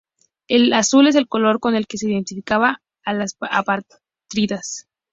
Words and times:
El 0.47 0.73
azul 0.73 1.05
es 1.07 1.15
el 1.15 1.27
color 1.27 1.59
con 1.59 1.75
el 1.75 1.85
que 1.85 1.99
se 1.99 2.09
identificaba 2.09 2.81
a 3.05 3.13
los 3.13 3.35
apátridas. 3.39 4.87